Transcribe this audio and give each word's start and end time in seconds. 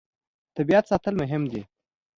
طبیعت 0.57 0.83
ساتل 0.91 1.13
مهم 1.21 1.43
دي. 1.51 1.61